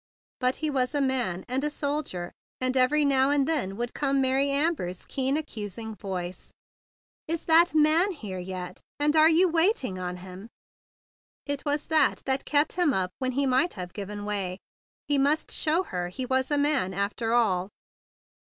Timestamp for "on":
9.99-10.17